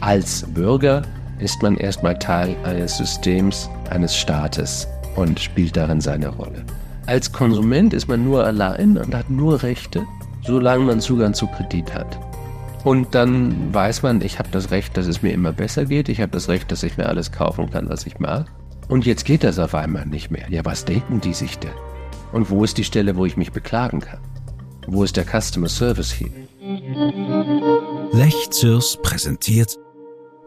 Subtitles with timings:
[0.00, 1.02] Als Bürger
[1.40, 4.86] ist man erstmal Teil eines Systems, eines Staates
[5.16, 6.64] und spielt darin seine Rolle.
[7.06, 10.04] Als Konsument ist man nur allein und hat nur Rechte,
[10.46, 12.20] solange man Zugang zu Kredit hat.
[12.84, 16.08] Und dann weiß man, ich habe das Recht, dass es mir immer besser geht.
[16.08, 18.46] Ich habe das Recht, dass ich mir alles kaufen kann, was ich mag.
[18.88, 20.48] Und jetzt geht das auf einmal nicht mehr.
[20.50, 21.74] Ja, was denken die sich denn?
[22.30, 24.20] Und wo ist die Stelle, wo ich mich beklagen kann?
[24.86, 26.30] Wo ist der Customer Service hier?
[28.12, 29.78] Lech Zürs präsentiert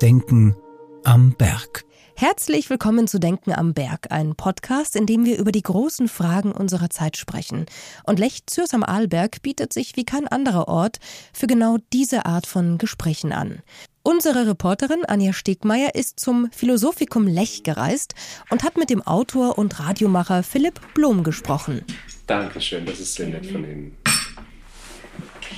[0.02, 0.55] Denken
[1.03, 1.85] am Berg.
[2.16, 6.52] Herzlich willkommen zu Denken am Berg, ein Podcast, in dem wir über die großen Fragen
[6.52, 7.66] unserer Zeit sprechen.
[8.03, 10.97] Und Lech Zürs am Arlberg bietet sich wie kein anderer Ort
[11.33, 13.61] für genau diese Art von Gesprächen an.
[14.03, 18.16] Unsere Reporterin Anja Stegmeier ist zum Philosophikum Lech gereist
[18.49, 21.83] und hat mit dem Autor und Radiomacher Philipp Blom gesprochen.
[22.27, 23.97] Dankeschön, das ist sehr nett von Ihnen.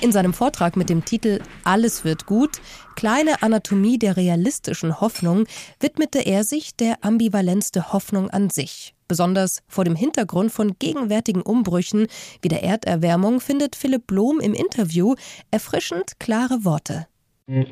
[0.00, 2.60] In seinem Vortrag mit dem Titel Alles wird gut,
[2.94, 5.46] kleine Anatomie der realistischen Hoffnung,
[5.80, 8.94] widmete er sich der Ambivalenz der Hoffnung an sich.
[9.08, 12.06] Besonders vor dem Hintergrund von gegenwärtigen Umbrüchen
[12.42, 15.14] wie der Erderwärmung findet Philipp Blom im Interview
[15.50, 17.06] erfrischend klare Worte.
[17.46, 17.66] Wenn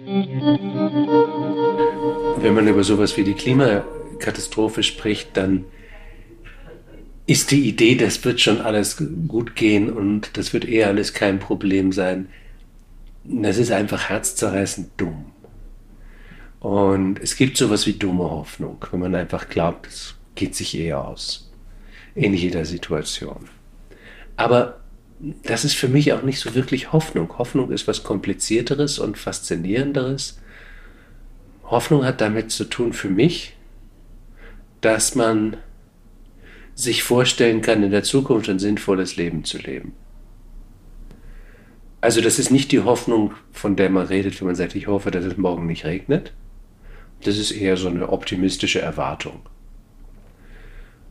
[2.55, 5.67] man über sowas wie die Klimakatastrophe spricht, dann
[7.27, 11.41] ist die Idee, das wird schon alles gut gehen und das wird eher alles kein
[11.41, 12.29] Problem sein.
[13.25, 15.27] Das ist einfach herzzerreißend dumm.
[16.61, 21.05] Und es gibt sowas wie dumme Hoffnung, wenn man einfach glaubt, es geht sich eher
[21.05, 21.53] aus.
[22.15, 23.49] In jeder Situation.
[24.37, 24.81] Aber
[25.43, 27.39] das ist für mich auch nicht so wirklich Hoffnung.
[27.39, 30.39] Hoffnung ist was komplizierteres und faszinierenderes.
[31.65, 33.55] Hoffnung hat damit zu tun für mich,
[34.81, 35.57] dass man
[36.77, 39.95] sich vorstellen kann, in der Zukunft ein sinnvolles Leben zu leben.
[42.03, 45.11] Also das ist nicht die Hoffnung, von der man redet, wenn man sagt, ich hoffe,
[45.11, 46.35] dass es morgen nicht regnet.
[47.25, 49.41] Das ist eher so eine optimistische Erwartung.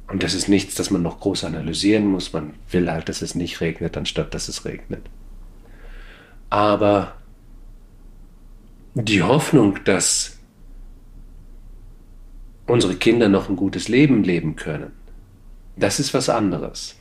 [0.07, 2.31] Und das ist nichts, das man noch groß analysieren muss.
[2.31, 5.01] Man will halt, dass es nicht regnet, anstatt dass es regnet.
[6.51, 7.16] Aber
[8.94, 10.38] die Hoffnung, dass
[12.68, 14.91] unsere Kinder noch ein gutes Leben leben können,
[15.75, 16.96] das ist was anderes.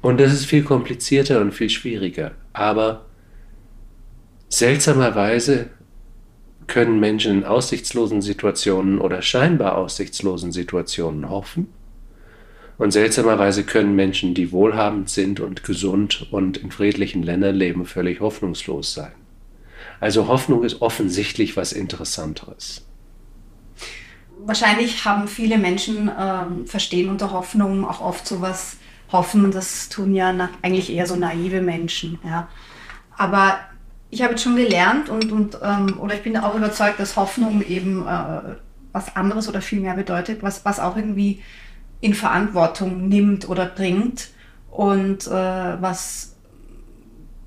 [0.00, 2.32] Und das ist viel komplizierter und viel schwieriger.
[2.52, 3.06] Aber
[4.48, 5.70] seltsamerweise
[6.66, 11.68] können Menschen in aussichtslosen Situationen oder scheinbar aussichtslosen Situationen hoffen.
[12.76, 18.20] Und seltsamerweise können Menschen, die wohlhabend sind und gesund und in friedlichen Ländern leben, völlig
[18.20, 19.12] hoffnungslos sein.
[20.00, 22.84] Also Hoffnung ist offensichtlich was Interessanteres
[24.46, 28.76] wahrscheinlich haben viele Menschen ähm, verstehen unter Hoffnung auch oft sowas
[29.10, 29.50] hoffen.
[29.50, 32.18] Das tun ja na, eigentlich eher so naive Menschen.
[32.24, 32.48] Ja.
[33.16, 33.58] Aber
[34.10, 37.62] ich habe jetzt schon gelernt und, und ähm, oder ich bin auch überzeugt, dass Hoffnung
[37.62, 38.56] eben äh,
[38.92, 41.42] was anderes oder viel mehr bedeutet, was, was auch irgendwie
[42.00, 44.28] in Verantwortung nimmt oder bringt
[44.70, 46.36] und äh, was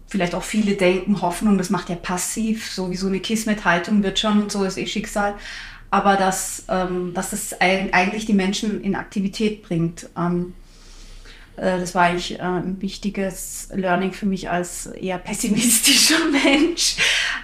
[0.08, 4.19] vielleicht auch viele denken, Hoffnung, das macht ja passiv, so wie so eine Kismet-Haltung wird
[4.19, 5.35] schon, so ist eh Schicksal
[5.90, 10.09] aber dass, ähm, dass das eigentlich die Menschen in Aktivität bringt.
[10.18, 10.53] Ähm,
[11.56, 16.97] äh, das war eigentlich äh, ein wichtiges Learning für mich als eher pessimistischer Mensch.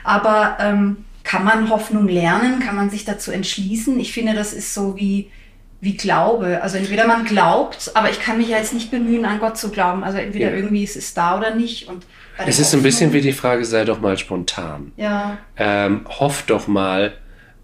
[0.03, 2.59] Aber ähm, kann man Hoffnung lernen?
[2.59, 3.99] Kann man sich dazu entschließen?
[3.99, 5.31] Ich finde, das ist so wie,
[5.79, 6.61] wie Glaube.
[6.61, 9.69] Also entweder man glaubt, aber ich kann mich ja jetzt nicht bemühen, an Gott zu
[9.69, 10.03] glauben.
[10.03, 10.55] Also entweder ja.
[10.55, 11.87] irgendwie ist es da oder nicht.
[11.87, 12.05] Und
[12.45, 14.91] es ist ein bisschen wie die Frage, sei doch mal spontan.
[14.97, 15.37] Ja.
[15.55, 17.13] Ähm, hoff doch mal.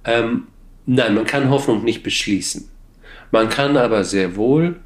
[0.06, 0.48] Ähm,
[0.92, 2.68] Nein, man kann Hoffnung nicht beschließen.
[3.30, 4.80] Man kann aber sehr wohl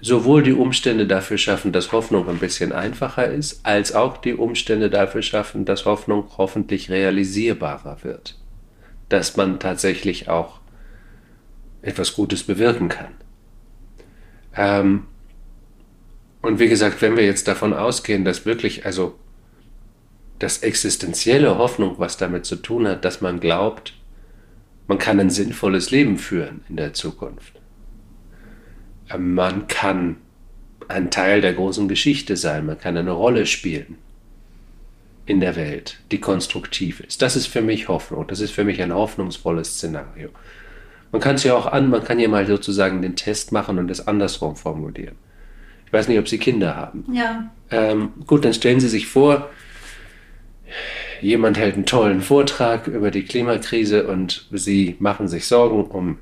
[0.00, 4.90] sowohl die Umstände dafür schaffen, dass Hoffnung ein bisschen einfacher ist, als auch die Umstände
[4.90, 8.36] dafür schaffen, dass Hoffnung hoffentlich realisierbarer wird.
[9.08, 10.58] Dass man tatsächlich auch
[11.80, 13.12] etwas Gutes bewirken kann.
[14.56, 15.04] Ähm,
[16.42, 19.14] und wie gesagt, wenn wir jetzt davon ausgehen, dass wirklich, also
[20.40, 23.94] das existenzielle Hoffnung, was damit zu tun hat, dass man glaubt,
[24.86, 27.54] man kann ein sinnvolles Leben führen in der Zukunft.
[29.10, 30.16] Ähm, man kann
[30.88, 33.96] ein Teil der großen Geschichte sein, man kann eine Rolle spielen
[35.26, 37.22] in der Welt, die konstruktiv ist.
[37.22, 40.28] Das ist für mich Hoffnung, das ist für mich ein hoffnungsvolles Szenario.
[41.12, 43.90] Man kann es ja auch an, man kann ja mal sozusagen den Test machen und
[43.90, 45.14] es andersrum formulieren.
[45.86, 47.06] Ich weiß nicht, ob Sie Kinder haben.
[47.12, 47.50] Ja.
[47.70, 49.48] Ähm, gut, dann stellen Sie sich vor,
[51.20, 56.18] jemand hält einen tollen Vortrag über die Klimakrise und sie machen sich Sorgen um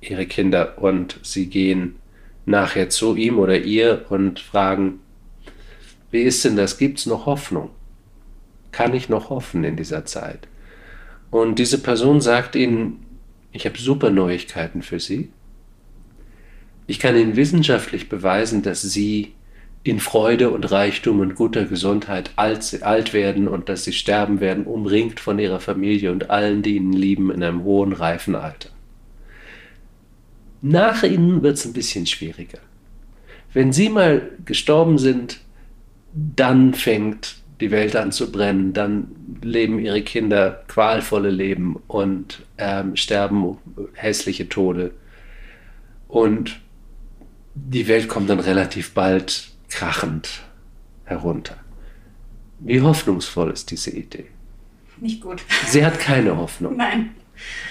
[0.00, 1.96] ihre Kinder und sie gehen
[2.46, 5.00] nachher zu ihm oder ihr und fragen,
[6.10, 6.78] Wie ist denn das?
[6.78, 7.70] Gibt es noch Hoffnung?
[8.70, 10.46] Kann ich noch hoffen in dieser Zeit?
[11.30, 13.04] Und diese Person sagt ihnen,
[13.52, 15.30] ich habe super Neuigkeiten für Sie.
[16.86, 19.32] Ich kann Ihnen wissenschaftlich beweisen, dass Sie
[19.84, 24.64] in Freude und Reichtum und guter Gesundheit alt, alt werden und dass Sie sterben werden,
[24.64, 28.70] umringt von Ihrer Familie und allen, die Ihnen lieben, in einem hohen, reifen Alter.
[30.62, 32.60] Nach Ihnen wird es ein bisschen schwieriger.
[33.52, 35.40] Wenn Sie mal gestorben sind,
[36.14, 39.08] dann fängt die Welt an zu brennen, dann
[39.42, 43.58] leben ihre Kinder qualvolle Leben und ähm, sterben
[43.92, 44.92] hässliche Tode.
[46.08, 46.60] Und
[47.54, 50.42] die Welt kommt dann relativ bald krachend
[51.04, 51.56] herunter.
[52.60, 54.26] Wie hoffnungsvoll ist diese Idee?
[55.00, 55.42] Nicht gut.
[55.66, 56.76] Sie hat keine Hoffnung.
[56.76, 57.10] Nein.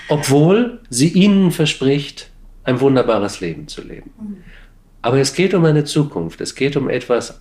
[0.09, 2.29] Obwohl sie ihnen verspricht,
[2.65, 4.11] ein wunderbares Leben zu leben.
[4.19, 4.43] Mhm.
[5.01, 7.39] Aber es geht um eine Zukunft, es geht um etwas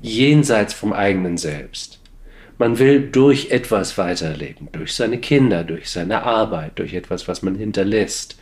[0.00, 2.00] jenseits vom eigenen Selbst.
[2.58, 7.56] Man will durch etwas weiterleben, durch seine Kinder, durch seine Arbeit, durch etwas, was man
[7.56, 8.38] hinterlässt,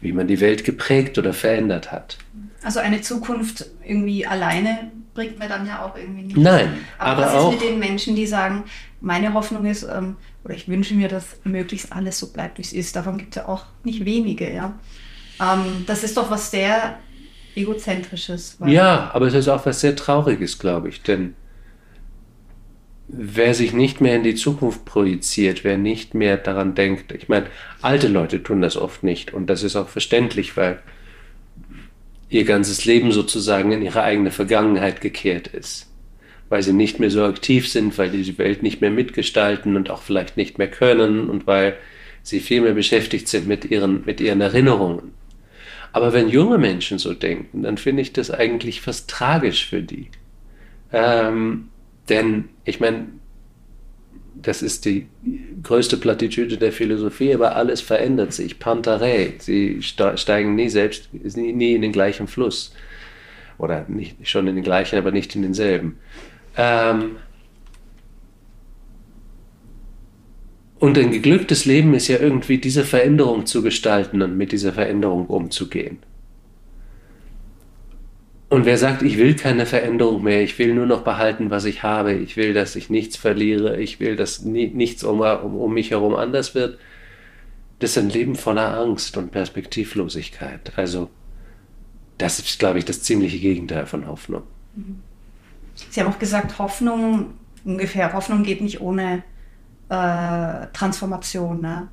[0.00, 2.18] wie man die Welt geprägt oder verändert hat.
[2.64, 6.36] Also eine Zukunft irgendwie alleine bringt mir dann ja auch irgendwie nicht.
[6.36, 8.64] Nein, aber, aber was auch, ist mit den Menschen, die sagen,
[9.00, 12.72] meine Hoffnung ist, ähm, oder ich wünsche mir, dass möglichst alles so bleibt, wie es
[12.72, 12.96] ist.
[12.96, 14.74] Davon gibt es ja auch nicht wenige, ja.
[15.40, 16.98] Ähm, das ist doch was sehr
[17.54, 18.56] Egozentrisches.
[18.64, 21.34] Ja, aber es ist auch was sehr Trauriges, glaube ich, denn
[23.08, 27.46] wer sich nicht mehr in die Zukunft projiziert, wer nicht mehr daran denkt, ich meine,
[27.82, 30.80] alte Leute tun das oft nicht und das ist auch verständlich, weil
[32.32, 35.90] ihr ganzes Leben sozusagen in ihre eigene Vergangenheit gekehrt ist,
[36.48, 39.90] weil sie nicht mehr so aktiv sind, weil die die Welt nicht mehr mitgestalten und
[39.90, 41.76] auch vielleicht nicht mehr können und weil
[42.22, 45.12] sie viel mehr beschäftigt sind mit ihren, mit ihren Erinnerungen.
[45.92, 50.08] Aber wenn junge Menschen so denken, dann finde ich das eigentlich fast tragisch für die.
[50.90, 51.68] Ähm,
[52.08, 53.08] denn ich meine,
[54.34, 55.06] das ist die
[55.62, 58.58] größte Plattitüde der Philosophie, aber alles verändert sich.
[58.58, 62.74] Pantarei, sie steigen nie selbst, nie in den gleichen Fluss.
[63.58, 65.98] Oder nicht, schon in den gleichen, aber nicht in denselben.
[66.56, 67.16] Ähm,
[70.82, 75.26] Und ein geglücktes Leben ist ja irgendwie diese Veränderung zu gestalten und mit dieser Veränderung
[75.28, 75.98] umzugehen.
[78.52, 81.82] Und wer sagt, ich will keine Veränderung mehr, ich will nur noch behalten, was ich
[81.82, 85.90] habe, ich will, dass ich nichts verliere, ich will, dass nichts um, um, um mich
[85.90, 86.78] herum anders wird,
[87.78, 90.70] das ist ein Leben voller Angst und Perspektivlosigkeit.
[90.76, 91.08] Also
[92.18, 94.42] das ist, glaube ich, das ziemliche Gegenteil von Hoffnung.
[95.88, 97.32] Sie haben auch gesagt, Hoffnung,
[97.64, 99.22] ungefähr, Hoffnung geht nicht ohne
[99.88, 101.62] äh, Transformation.
[101.62, 101.88] Ne?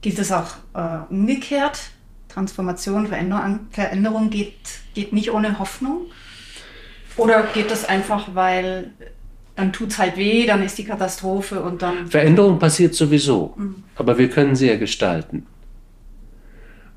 [0.00, 1.92] Geht es auch äh, umgekehrt?
[2.32, 4.54] Transformation, Veränderung, Veränderung geht,
[4.94, 6.06] geht nicht ohne Hoffnung?
[7.16, 8.92] Oder geht das einfach, weil
[9.54, 12.06] dann tut es halt weh, dann ist die Katastrophe und dann.
[12.06, 13.82] Veränderung passiert sowieso, mhm.
[13.96, 15.46] aber wir können sie ja gestalten.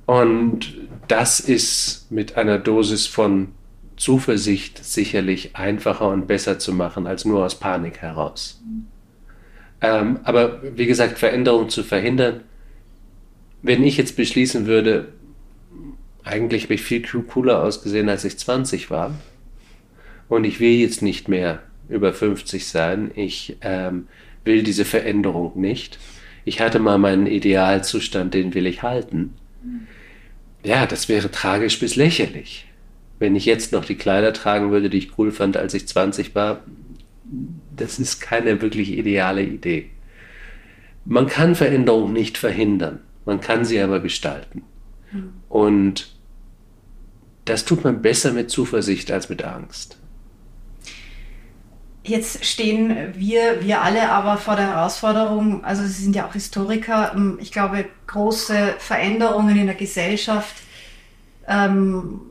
[0.05, 0.73] Und
[1.07, 3.49] das ist mit einer Dosis von
[3.97, 8.61] Zuversicht sicherlich einfacher und besser zu machen als nur aus Panik heraus.
[8.65, 8.87] Mhm.
[9.81, 12.41] Ähm, aber wie gesagt, Veränderungen zu verhindern,
[13.61, 15.09] wenn ich jetzt beschließen würde,
[16.25, 19.13] eigentlich habe ich viel cooler ausgesehen, als ich 20 war.
[20.27, 23.11] Und ich will jetzt nicht mehr über 50 sein.
[23.15, 24.07] Ich ähm,
[24.43, 25.99] will diese Veränderung nicht.
[26.43, 29.35] Ich hatte mal meinen Idealzustand, den will ich halten.
[30.63, 32.65] Ja, das wäre tragisch bis lächerlich.
[33.19, 36.33] Wenn ich jetzt noch die Kleider tragen würde, die ich cool fand, als ich 20
[36.33, 36.63] war,
[37.75, 39.91] das ist keine wirklich ideale Idee.
[41.05, 44.63] Man kann Veränderung nicht verhindern, man kann sie aber gestalten.
[45.11, 45.33] Mhm.
[45.49, 46.14] Und
[47.45, 49.97] das tut man besser mit Zuversicht als mit Angst.
[52.03, 57.13] Jetzt stehen wir, wir alle aber vor der Herausforderung, also Sie sind ja auch Historiker,
[57.15, 60.55] ähm, ich glaube, große Veränderungen in der Gesellschaft,
[61.47, 62.21] ähm,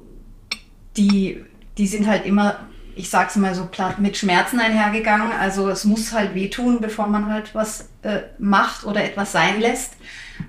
[0.97, 1.45] die,
[1.77, 2.59] die sind halt immer
[2.97, 5.33] ich sag's mal so platt, mit Schmerzen einhergegangen.
[5.33, 9.95] Also es muss halt wehtun, bevor man halt was äh, macht oder etwas sein lässt.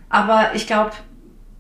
[0.10, 0.91] Aber ich glaube,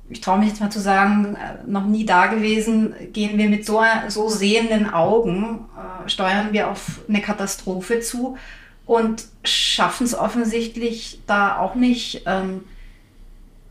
[0.09, 3.65] ich traue mich jetzt mal zu sagen, äh, noch nie da gewesen, gehen wir mit
[3.65, 8.37] so, so sehenden Augen, äh, steuern wir auf eine Katastrophe zu
[8.85, 12.65] und schaffen es offensichtlich da auch nicht, ähm,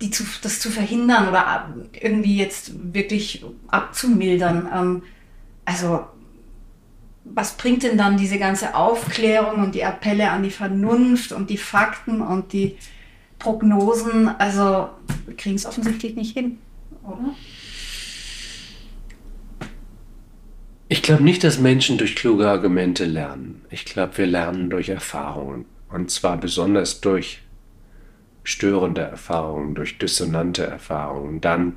[0.01, 4.69] die zu, das zu verhindern oder irgendwie jetzt wirklich abzumildern.
[4.75, 5.03] Ähm,
[5.65, 6.05] also
[7.25, 11.57] was bringt denn dann diese ganze Aufklärung und die Appelle an die Vernunft und die
[11.57, 12.77] Fakten und die
[13.45, 14.29] Prognosen?
[14.39, 14.89] Also
[15.27, 16.59] wir kriegen es offensichtlich nicht hin,
[17.03, 17.35] oder?
[20.89, 23.63] Ich glaube nicht, dass Menschen durch kluge Argumente lernen.
[23.71, 25.67] Ich glaube, wir lernen durch Erfahrungen.
[25.91, 27.43] Und zwar besonders durch
[28.45, 31.41] störende Erfahrungen, durch dissonante Erfahrungen.
[31.41, 31.75] Dann,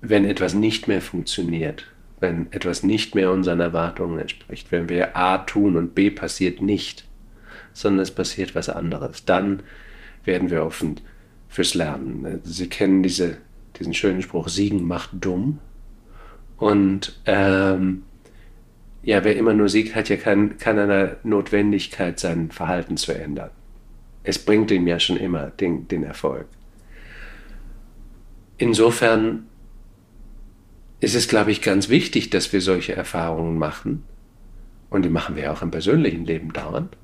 [0.00, 1.86] wenn etwas nicht mehr funktioniert,
[2.20, 7.06] wenn etwas nicht mehr unseren Erwartungen entspricht, wenn wir A tun und B passiert nicht,
[7.72, 9.62] sondern es passiert was anderes, dann
[10.24, 11.00] werden wir offen
[11.48, 12.40] fürs Lernen.
[12.44, 13.38] Sie kennen diese,
[13.78, 15.58] diesen schönen Spruch, Siegen macht dumm.
[16.56, 18.02] Und ähm,
[19.02, 23.50] ja, wer immer nur siegt, hat ja kein, keinerlei Notwendigkeit, sein Verhalten zu ändern.
[24.22, 26.46] Es bringt ihm ja schon immer den, den Erfolg.
[28.58, 29.46] Insofern
[31.00, 34.04] ist es, glaube ich, ganz wichtig, dass wir solche Erfahrungen machen.
[34.90, 36.94] Und die machen wir auch im persönlichen Leben dauernd.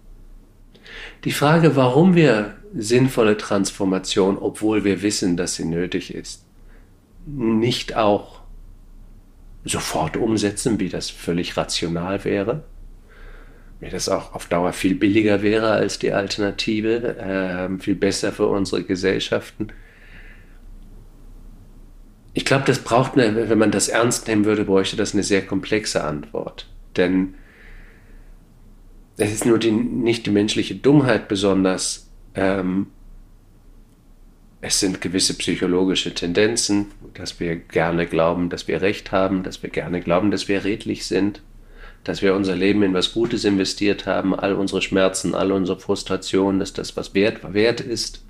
[1.25, 6.45] Die Frage, warum wir sinnvolle Transformation, obwohl wir wissen, dass sie nötig ist,
[7.27, 8.41] nicht auch
[9.65, 12.65] sofort umsetzen, wie das völlig rational wäre,
[13.81, 18.47] wie das auch auf Dauer viel billiger wäre als die Alternative, äh, viel besser für
[18.47, 19.69] unsere Gesellschaften.
[22.33, 25.45] Ich glaube, das braucht eine, wenn man das ernst nehmen würde, bräuchte das eine sehr
[25.45, 26.69] komplexe Antwort.
[26.97, 27.35] Denn
[29.17, 32.89] es ist nur die, nicht die menschliche Dummheit besonders, ähm,
[34.61, 39.71] es sind gewisse psychologische Tendenzen, dass wir gerne glauben, dass wir Recht haben, dass wir
[39.71, 41.41] gerne glauben, dass wir redlich sind,
[42.05, 46.59] dass wir unser Leben in was Gutes investiert haben, all unsere Schmerzen, all unsere Frustrationen,
[46.59, 48.25] dass das was wert, wert ist.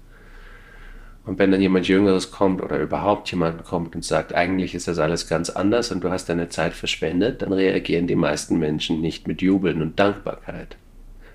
[1.27, 5.01] Und wenn dann jemand Jüngeres kommt oder überhaupt jemand kommt und sagt, eigentlich ist das
[5.01, 9.27] alles ganz anders und du hast deine Zeit verschwendet, dann reagieren die meisten Menschen nicht
[9.27, 10.77] mit Jubeln und Dankbarkeit,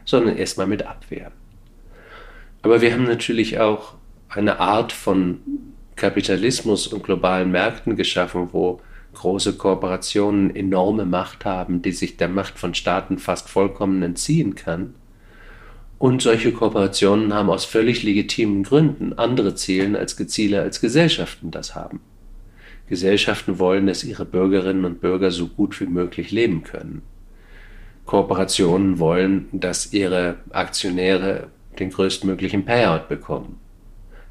[0.06, 1.34] sondern erstmal mit Abwehr.
[2.62, 3.96] Aber wir haben natürlich auch
[4.30, 5.42] eine Art von
[5.98, 8.80] Kapitalismus und globalen Märkten geschaffen, wo
[9.14, 14.94] große Kooperationen enorme Macht haben, die sich der Macht von Staaten fast vollkommen entziehen kann.
[16.02, 21.76] Und solche Kooperationen haben aus völlig legitimen Gründen andere Ziele als Ziele als Gesellschaften das
[21.76, 22.00] haben.
[22.90, 27.04] Gesellschaften wollen, dass ihre Bürgerinnen und Bürger so gut wie möglich leben können.
[28.08, 33.60] Kooperationen wollen, dass ihre Aktionäre den größtmöglichen Payout bekommen.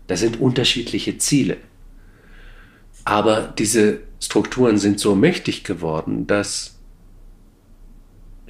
[0.08, 1.56] Das sind unterschiedliche Ziele.
[3.04, 6.79] Aber diese Strukturen sind so mächtig geworden, dass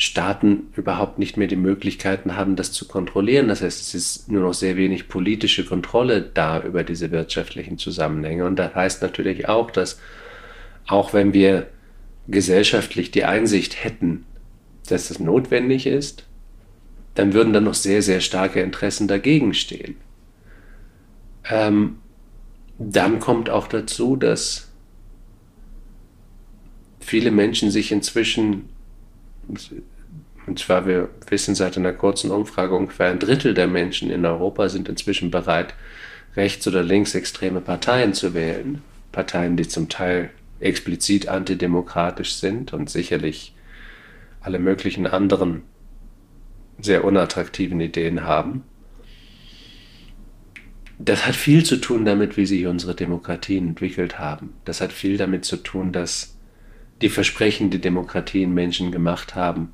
[0.01, 3.49] Staaten überhaupt nicht mehr die Möglichkeiten haben, das zu kontrollieren.
[3.49, 8.47] Das heißt, es ist nur noch sehr wenig politische Kontrolle da über diese wirtschaftlichen Zusammenhänge.
[8.47, 10.01] Und das heißt natürlich auch, dass
[10.87, 11.67] auch wenn wir
[12.29, 14.25] gesellschaftlich die Einsicht hätten,
[14.89, 16.25] dass es notwendig ist,
[17.15, 19.97] dann würden dann noch sehr, sehr starke Interessen dagegen stehen.
[21.51, 21.99] Ähm,
[22.79, 24.71] dann kommt auch dazu, dass
[27.01, 28.71] viele Menschen sich inzwischen,
[30.47, 34.69] und zwar wir wissen seit einer kurzen Umfrage, ungefähr ein Drittel der Menschen in Europa
[34.69, 35.75] sind inzwischen bereit,
[36.37, 38.83] rechts- oder linksextreme Parteien zu wählen.
[39.13, 40.31] Parteien, die zum Teil
[40.61, 43.55] explizit antidemokratisch sind und sicherlich
[44.41, 45.63] alle möglichen anderen
[46.81, 48.65] sehr unattraktiven Ideen haben
[51.03, 54.53] das hat viel zu tun damit, wie sich unsere Demokratien entwickelt haben.
[54.67, 56.37] Das hat viel damit zu tun, dass
[57.01, 59.73] die Versprechen, die Demokratien Menschen gemacht haben,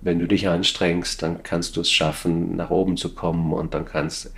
[0.00, 3.84] wenn du dich anstrengst, dann kannst du es schaffen, nach oben zu kommen und dann
[3.84, 4.32] kannst,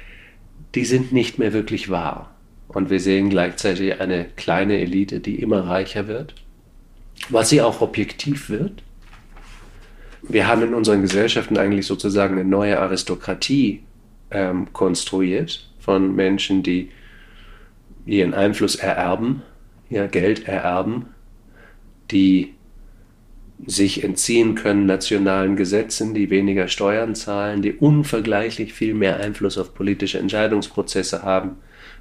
[0.74, 2.34] die sind nicht mehr wirklich wahr.
[2.68, 6.34] Und wir sehen gleichzeitig eine kleine Elite, die immer reicher wird,
[7.28, 8.82] was sie auch objektiv wird.
[10.22, 13.82] Wir haben in unseren Gesellschaften eigentlich sozusagen eine neue Aristokratie
[14.30, 16.90] ähm, konstruiert, von Menschen, die
[18.06, 19.42] ihren Einfluss ererben,
[19.88, 21.06] ihr Geld ererben,
[22.10, 22.54] die
[23.66, 29.74] sich entziehen können nationalen Gesetzen, die weniger Steuern zahlen, die unvergleichlich viel mehr Einfluss auf
[29.74, 31.56] politische Entscheidungsprozesse haben,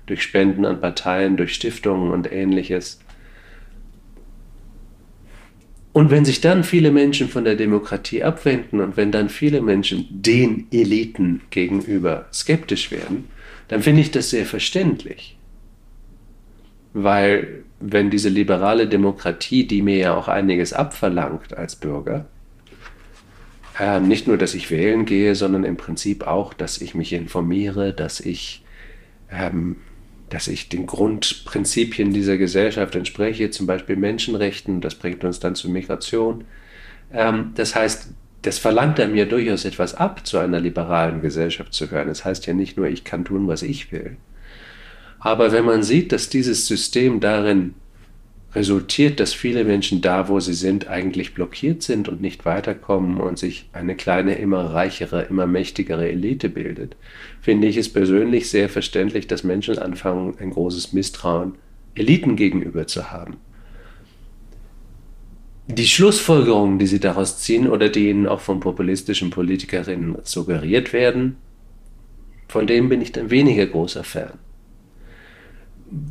[0.05, 2.99] durch Spenden an Parteien, durch Stiftungen und ähnliches.
[5.91, 10.07] Und wenn sich dann viele Menschen von der Demokratie abwenden und wenn dann viele Menschen
[10.09, 13.25] den Eliten gegenüber skeptisch werden,
[13.67, 15.37] dann finde ich das sehr verständlich.
[16.93, 22.25] Weil wenn diese liberale Demokratie, die mir ja auch einiges abverlangt als Bürger,
[23.79, 27.93] äh, nicht nur, dass ich wählen gehe, sondern im Prinzip auch, dass ich mich informiere,
[27.93, 28.63] dass ich,
[29.31, 29.77] ähm,
[30.29, 35.71] dass ich den Grundprinzipien dieser Gesellschaft entspreche, zum Beispiel Menschenrechten, das bringt uns dann zur
[35.71, 36.43] Migration.
[37.13, 38.09] Ähm, das heißt,
[38.41, 42.07] das verlangt er mir durchaus etwas ab, zu einer liberalen Gesellschaft zu gehören.
[42.07, 44.17] Das heißt ja nicht nur, ich kann tun, was ich will.
[45.19, 47.73] Aber wenn man sieht, dass dieses System darin
[48.55, 53.37] resultiert, dass viele Menschen da, wo sie sind, eigentlich blockiert sind und nicht weiterkommen und
[53.37, 56.95] sich eine kleine, immer reichere, immer mächtigere Elite bildet,
[57.41, 61.55] finde ich es persönlich sehr verständlich, dass Menschen anfangen, ein großes Misstrauen
[61.93, 63.37] Eliten gegenüber zu haben.
[65.67, 71.35] Die Schlussfolgerungen, die sie daraus ziehen oder die ihnen auch von populistischen Politikerinnen suggeriert werden,
[72.47, 74.39] von denen bin ich dann weniger großer Fan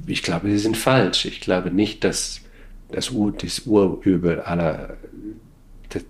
[0.06, 1.24] ich glaube, sie sind falsch.
[1.24, 2.40] Ich glaube nicht, dass
[2.90, 4.96] das, Ur, das Urübel aller,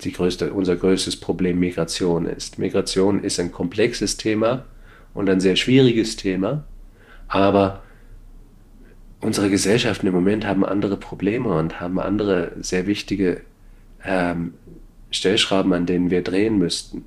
[0.03, 2.59] die größte, unser größtes Problem Migration ist.
[2.59, 4.65] Migration ist ein komplexes Thema
[5.15, 6.65] und ein sehr schwieriges Thema,
[7.27, 7.83] aber
[9.21, 13.41] unsere Gesellschaften im Moment haben andere Probleme und haben andere sehr wichtige
[14.05, 14.55] ähm,
[15.11, 17.05] Stellschrauben, an denen wir drehen müssten.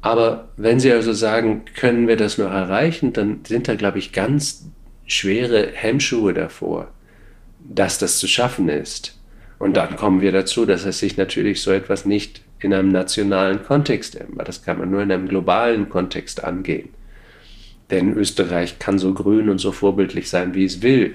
[0.00, 4.12] Aber wenn Sie also sagen, können wir das noch erreichen, dann sind da, glaube ich,
[4.12, 4.66] ganz
[5.06, 6.88] schwere Hemmschuhe davor,
[7.60, 9.18] dass das zu schaffen ist.
[9.58, 13.62] Und dann kommen wir dazu, dass es sich natürlich so etwas nicht in einem nationalen
[13.62, 16.90] Kontext, das kann man nur in einem globalen Kontext angehen.
[17.90, 21.14] Denn Österreich kann so grün und so vorbildlich sein, wie es will.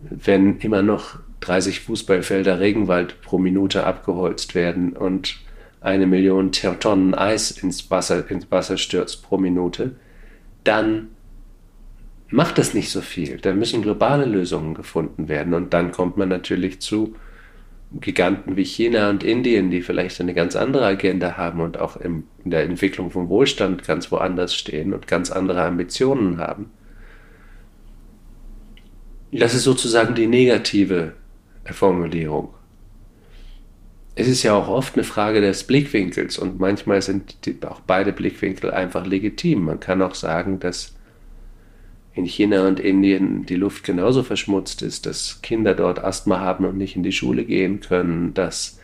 [0.00, 5.38] Wenn immer noch 30 Fußballfelder Regenwald pro Minute abgeholzt werden und
[5.80, 9.96] eine Million Tonnen Eis ins Wasser, ins Wasser stürzt pro Minute,
[10.64, 11.08] dann
[12.32, 13.38] macht das nicht so viel.
[13.38, 15.54] Da müssen globale Lösungen gefunden werden.
[15.54, 17.14] Und dann kommt man natürlich zu
[18.00, 22.24] Giganten wie China und Indien, die vielleicht eine ganz andere Agenda haben und auch in
[22.44, 26.70] der Entwicklung von Wohlstand ganz woanders stehen und ganz andere Ambitionen haben.
[29.30, 31.12] Das ist sozusagen die negative
[31.64, 32.54] Formulierung.
[34.14, 37.36] Es ist ja auch oft eine Frage des Blickwinkels und manchmal sind
[37.66, 39.64] auch beide Blickwinkel einfach legitim.
[39.64, 40.94] Man kann auch sagen, dass
[42.14, 46.76] in China und Indien die Luft genauso verschmutzt ist, dass Kinder dort Asthma haben und
[46.76, 48.78] nicht in die Schule gehen können, dass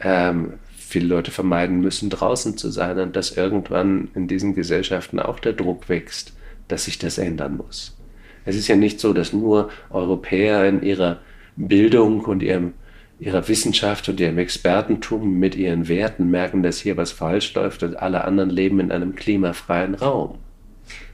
[0.00, 5.38] ähm, viele Leute vermeiden müssen, draußen zu sein und dass irgendwann in diesen Gesellschaften auch
[5.38, 6.34] der Druck wächst,
[6.68, 7.96] dass sich das ändern muss.
[8.44, 11.20] Es ist ja nicht so, dass nur Europäer in ihrer
[11.56, 12.72] Bildung und ihrem,
[13.20, 17.96] ihrer Wissenschaft und ihrem Expertentum mit ihren Werten merken, dass hier was falsch läuft und
[17.96, 20.38] alle anderen leben in einem klimafreien Raum.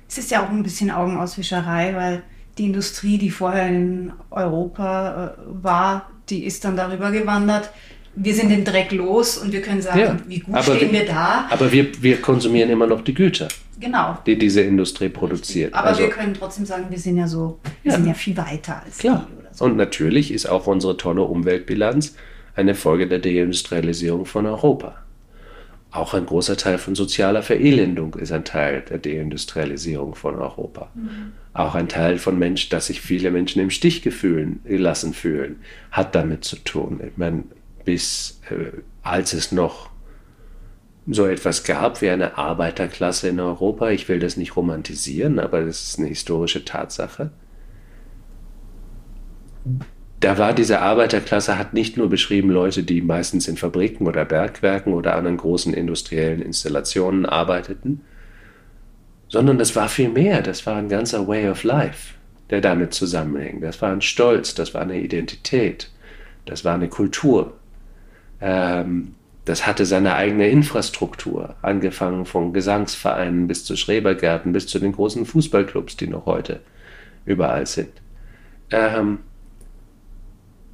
[0.09, 2.23] Es ist ja auch ein bisschen Augenauswischerei, weil
[2.57, 7.71] die Industrie, die vorher in Europa äh, war, die ist dann darüber gewandert.
[8.15, 11.07] Wir sind den Dreck los und wir können sagen, ja, wie gut stehen wir, wir,
[11.07, 11.47] da.
[11.51, 13.49] Aber wir, wir konsumieren immer noch die Güter.
[13.79, 14.19] Genau.
[14.27, 15.73] Die diese Industrie produziert.
[15.73, 17.97] Aber also, wir können trotzdem sagen, wir sind ja so, wir ja.
[17.97, 19.29] sind ja viel weiter als Klar.
[19.31, 19.39] die.
[19.39, 19.65] Oder so.
[19.67, 22.17] Und natürlich ist auch unsere tolle Umweltbilanz
[22.57, 24.97] eine Folge der Deindustrialisierung von Europa.
[25.91, 30.91] Auch ein großer Teil von sozialer Verelendung ist ein Teil der Deindustrialisierung von Europa.
[30.95, 31.33] Mhm.
[31.55, 35.57] Auch ein Teil von Menschen, dass sich viele Menschen im Stich gefühlen, gelassen fühlen,
[35.91, 37.01] hat damit zu tun.
[37.07, 37.45] Ich meine,
[37.85, 39.89] bis äh, als es noch
[41.07, 45.85] so etwas gab wie eine Arbeiterklasse in Europa, ich will das nicht romantisieren, aber das
[45.85, 47.31] ist eine historische Tatsache
[50.21, 54.93] da war diese Arbeiterklasse, hat nicht nur beschrieben Leute, die meistens in Fabriken oder Bergwerken
[54.93, 58.01] oder anderen großen industriellen Installationen arbeiteten,
[59.29, 60.43] sondern das war viel mehr.
[60.43, 62.15] Das war ein ganzer Way of Life,
[62.51, 63.63] der damit zusammenhängt.
[63.63, 65.91] Das war ein Stolz, das war eine Identität,
[66.47, 67.53] das war eine Kultur.
[68.41, 74.93] Ähm, das hatte seine eigene Infrastruktur, angefangen von Gesangsvereinen bis zu Schrebergärten, bis zu den
[74.93, 76.61] großen Fußballclubs, die noch heute
[77.25, 77.93] überall sind.
[78.71, 79.21] Ähm,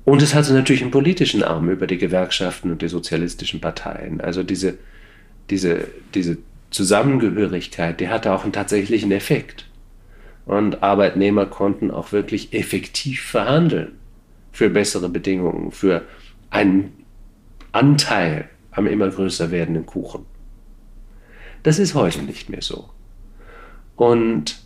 [0.05, 4.21] und es hatte natürlich einen politischen Arm über die Gewerkschaften und die sozialistischen Parteien.
[4.21, 4.79] Also diese,
[5.49, 6.39] diese, diese
[6.71, 9.67] Zusammengehörigkeit, die hatte auch einen tatsächlichen Effekt.
[10.45, 13.93] Und Arbeitnehmer konnten auch wirklich effektiv verhandeln
[14.53, 16.03] für bessere Bedingungen, für
[16.51, 16.93] einen
[17.73, 20.27] Anteil am immer größer werdenden Kuchen.
[21.63, 22.91] Das ist heute nicht mehr so.
[23.97, 24.59] Und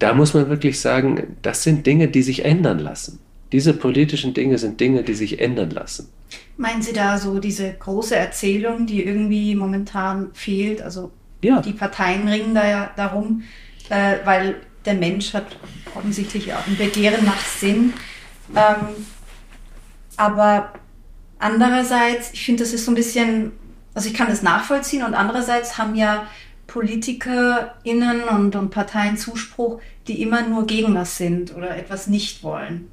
[0.00, 3.20] da muss man wirklich sagen, das sind Dinge, die sich ändern lassen.
[3.52, 6.08] Diese politischen Dinge sind Dinge, die sich ändern lassen.
[6.56, 10.82] Meinen Sie da so diese große Erzählung, die irgendwie momentan fehlt?
[10.82, 11.10] Also
[11.42, 11.60] ja.
[11.60, 13.42] die Parteien ringen da ja darum,
[13.88, 15.56] äh, weil der Mensch hat
[15.94, 17.92] offensichtlich auch ein Begehren nach Sinn.
[18.54, 19.06] Ähm,
[20.16, 20.72] aber
[21.38, 23.52] andererseits, ich finde, das ist so ein bisschen,
[23.94, 26.26] also ich kann das nachvollziehen und andererseits haben ja
[26.66, 32.90] PolitikerInnen und, und Parteien Zuspruch, die immer nur gegen was sind oder etwas nicht wollen.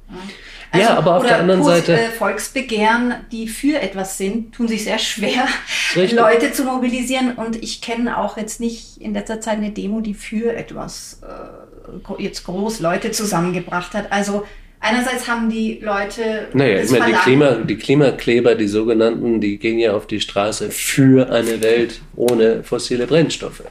[0.70, 1.94] Also, ja, aber auf der anderen Seite.
[1.94, 5.48] Äh, Volksbegehren, die für etwas sind, tun sich sehr schwer.
[5.94, 7.34] Leute zu mobilisieren.
[7.34, 12.22] Und ich kenne auch jetzt nicht in letzter Zeit eine Demo, die für etwas äh,
[12.22, 14.12] jetzt groß Leute zusammengebracht hat.
[14.12, 14.44] Also
[14.78, 16.46] einerseits haben die Leute.
[16.52, 20.70] Naja, ich meine, die, Klima, die Klimakleber, die sogenannten, die gehen ja auf die Straße
[20.70, 23.64] für eine Welt ohne fossile Brennstoffe.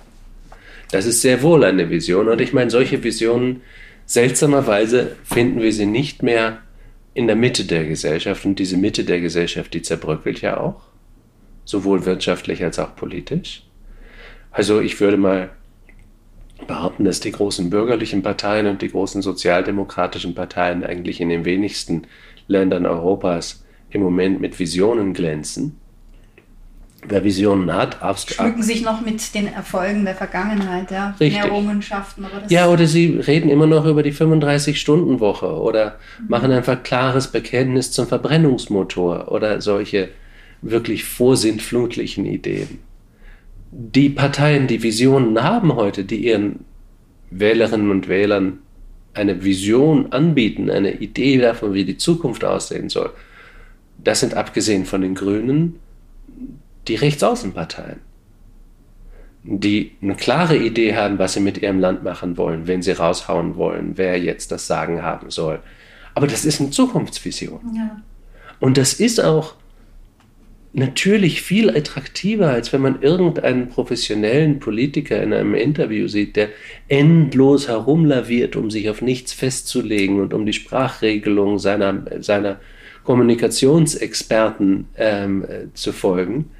[0.91, 2.29] Das ist sehr wohl eine Vision.
[2.29, 3.61] Und ich meine, solche Visionen,
[4.05, 6.59] seltsamerweise finden wir sie nicht mehr
[7.13, 8.45] in der Mitte der Gesellschaft.
[8.45, 10.81] Und diese Mitte der Gesellschaft, die zerbröckelt ja auch,
[11.65, 13.63] sowohl wirtschaftlich als auch politisch.
[14.51, 15.49] Also ich würde mal
[16.65, 22.07] behaupten, dass die großen bürgerlichen Parteien und die großen sozialdemokratischen Parteien eigentlich in den wenigsten
[22.47, 25.77] Ländern Europas im Moment mit Visionen glänzen.
[27.09, 31.15] Wer Visionen hat, abst- schmücken sich noch mit den Erfolgen der Vergangenheit, ja.
[31.19, 31.41] Richtig.
[31.41, 36.83] Errungenschaften, aber das ja, oder sie reden immer noch über die 35-Stunden-Woche oder machen einfach
[36.83, 40.09] klares Bekenntnis zum Verbrennungsmotor oder solche
[40.61, 42.79] wirklich vorsintflutlichen Ideen.
[43.71, 46.65] Die Parteien, die Visionen haben heute, die ihren
[47.29, 48.59] Wählerinnen und Wählern
[49.13, 53.11] eine Vision anbieten, eine Idee davon, wie die Zukunft aussehen soll,
[54.03, 55.79] das sind abgesehen von den Grünen
[56.87, 58.01] die Rechtsaußenparteien
[59.47, 63.55] die eine klare Idee haben, was sie mit ihrem Land machen wollen, wenn sie raushauen
[63.55, 65.59] wollen, wer jetzt das Sagen haben soll.
[66.15, 67.61] Aber das ist eine Zukunftsvision.
[67.73, 68.01] ja.
[68.59, 69.53] Und das ist auch
[70.73, 76.49] natürlich viel attraktiver, als wenn man irgendeinen professionellen Politiker in einem Interview sieht, der
[76.87, 82.59] endlos herumlaviert, um sich auf nichts festzulegen und um die Sprachregelung seiner, seiner
[83.03, 86.51] Kommunikationsexperten ähm, äh, zu folgen.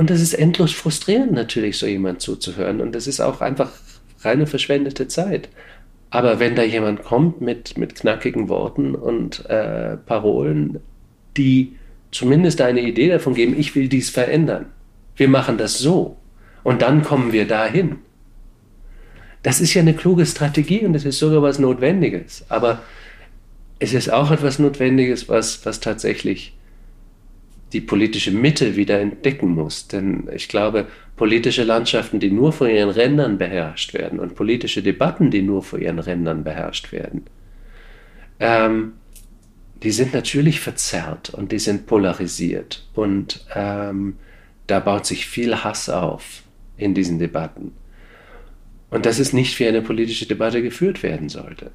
[0.00, 2.80] Und das ist endlos frustrierend natürlich, so jemand zuzuhören.
[2.80, 3.70] Und das ist auch einfach
[4.22, 5.50] reine verschwendete Zeit.
[6.08, 10.80] Aber wenn da jemand kommt mit, mit knackigen Worten und äh, Parolen,
[11.36, 11.76] die
[12.12, 14.72] zumindest eine Idee davon geben, ich will dies verändern.
[15.16, 16.16] Wir machen das so.
[16.64, 17.96] Und dann kommen wir dahin.
[19.42, 22.46] Das ist ja eine kluge Strategie und es ist sogar was Notwendiges.
[22.48, 22.80] Aber
[23.80, 26.54] es ist auch etwas Notwendiges, was, was tatsächlich
[27.72, 29.88] die politische Mitte wieder entdecken muss.
[29.88, 35.30] Denn ich glaube, politische Landschaften, die nur vor ihren Rändern beherrscht werden und politische Debatten,
[35.30, 37.26] die nur vor ihren Rändern beherrscht werden,
[38.40, 38.92] ähm,
[39.82, 42.86] die sind natürlich verzerrt und die sind polarisiert.
[42.94, 44.16] Und ähm,
[44.66, 46.42] da baut sich viel Hass auf
[46.76, 47.72] in diesen Debatten.
[48.90, 51.70] Und das ist nicht wie eine politische Debatte geführt werden sollte.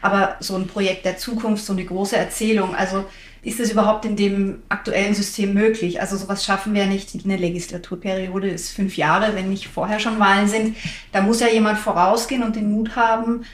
[0.00, 3.04] Aber so ein Projekt der Zukunft, so eine große Erzählung, also
[3.42, 6.00] ist es überhaupt in dem aktuellen System möglich?
[6.00, 7.10] Also sowas schaffen wir ja nicht.
[7.24, 10.76] Eine Legislaturperiode ist fünf Jahre, wenn nicht vorher schon Wahlen sind.
[11.12, 13.44] Da muss ja jemand vorausgehen und den Mut haben,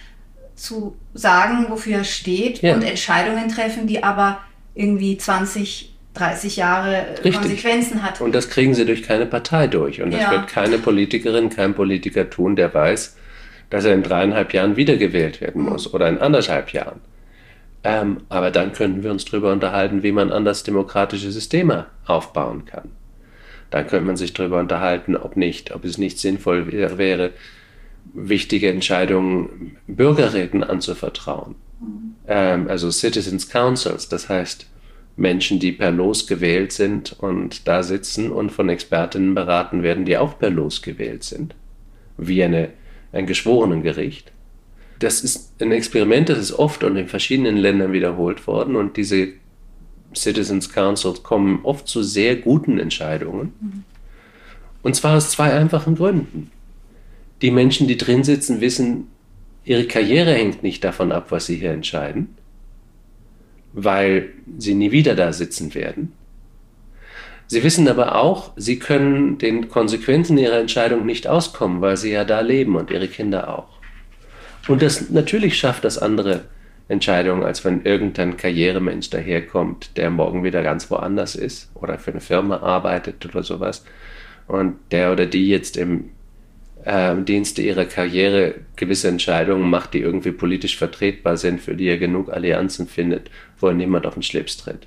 [0.54, 2.74] zu sagen, wofür er steht Ja.
[2.74, 4.38] und Entscheidungen treffen, die aber
[4.74, 7.34] irgendwie 20, 30 Jahre Richtig.
[7.34, 8.20] Konsequenzen hat.
[8.20, 10.02] Und das kriegen sie durch keine Partei durch.
[10.02, 10.30] Und das Ja.
[10.32, 13.16] wird keine Politikerin, kein Politiker tun, der weiß,
[13.70, 17.00] dass er in dreieinhalb Jahren wiedergewählt werden muss oder in anderthalb Jahren.
[17.82, 22.90] Ähm, aber dann könnten wir uns darüber unterhalten, wie man anders demokratische Systeme aufbauen kann.
[23.70, 27.30] Dann könnte man sich darüber unterhalten, ob nicht, ob es nicht sinnvoll wär- wäre,
[28.12, 31.54] wichtige Entscheidungen Bürgerräten anzuvertrauen.
[32.26, 34.66] Ähm, also Citizens Councils, das heißt
[35.16, 40.16] Menschen, die per Los gewählt sind und da sitzen und von Expertinnen beraten werden, die
[40.18, 41.54] auch per Los gewählt sind,
[42.16, 42.70] wie eine,
[43.12, 44.32] ein Geschworenengericht.
[44.98, 49.28] Das ist ein Experiment, das ist oft und in verschiedenen Ländern wiederholt worden und diese
[50.14, 53.84] Citizens Councils kommen oft zu sehr guten Entscheidungen.
[54.82, 56.50] Und zwar aus zwei einfachen Gründen.
[57.42, 59.08] Die Menschen, die drin sitzen, wissen,
[59.64, 62.34] ihre Karriere hängt nicht davon ab, was sie hier entscheiden,
[63.72, 66.12] weil sie nie wieder da sitzen werden.
[67.50, 72.24] Sie wissen aber auch, sie können den Konsequenzen ihrer Entscheidung nicht auskommen, weil sie ja
[72.24, 73.66] da leben und ihre Kinder auch.
[74.68, 76.42] Und das natürlich schafft das andere
[76.86, 82.20] Entscheidungen, als wenn irgendein Karrieremensch daherkommt, der morgen wieder ganz woanders ist oder für eine
[82.20, 83.84] Firma arbeitet oder sowas
[84.46, 86.10] und der oder die jetzt im
[86.84, 91.98] äh, Dienste ihrer Karriere gewisse Entscheidungen macht, die irgendwie politisch vertretbar sind, für die er
[91.98, 94.86] genug Allianzen findet, wo er niemand auf den Schlips tritt.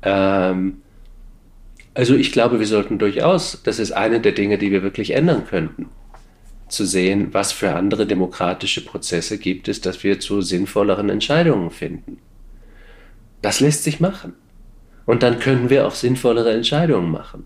[0.00, 0.80] Ähm,
[1.96, 5.46] also ich glaube, wir sollten durchaus, das ist eine der Dinge, die wir wirklich ändern
[5.46, 5.86] könnten,
[6.68, 12.18] zu sehen, was für andere demokratische Prozesse gibt es, dass wir zu sinnvolleren Entscheidungen finden.
[13.40, 14.34] Das lässt sich machen.
[15.06, 17.44] Und dann können wir auch sinnvollere Entscheidungen machen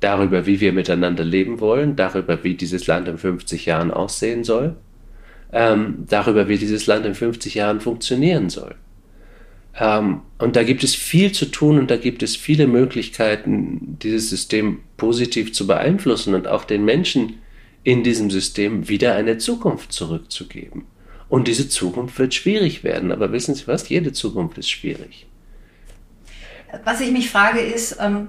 [0.00, 4.76] darüber, wie wir miteinander leben wollen, darüber, wie dieses Land in 50 Jahren aussehen soll,
[5.52, 8.74] ähm, darüber, wie dieses Land in 50 Jahren funktionieren soll.
[9.78, 14.30] Ähm, und da gibt es viel zu tun und da gibt es viele Möglichkeiten, dieses
[14.30, 17.38] System positiv zu beeinflussen und auch den Menschen
[17.84, 20.84] in diesem System wieder eine Zukunft zurückzugeben.
[21.28, 23.12] Und diese Zukunft wird schwierig werden.
[23.12, 23.88] Aber wissen Sie was?
[23.88, 25.26] Jede Zukunft ist schwierig.
[26.84, 28.28] Was ich mich frage ist, ähm,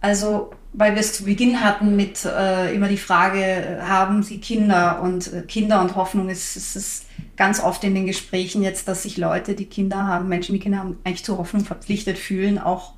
[0.00, 5.02] also weil wir es zu Beginn hatten mit äh, immer die Frage, haben Sie Kinder?
[5.02, 9.02] Und äh, Kinder und Hoffnung ist, ist, ist ganz oft in den Gesprächen jetzt, dass
[9.04, 12.94] sich Leute, die Kinder haben, Menschen, die Kinder haben, eigentlich zur Hoffnung verpflichtet fühlen, auch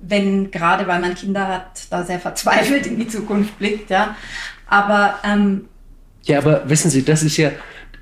[0.00, 4.16] wenn gerade weil man Kinder hat, da sehr verzweifelt in die Zukunft blickt, ja.
[4.66, 5.66] Aber ähm,
[6.24, 7.52] ja, aber wissen Sie, das ist ja,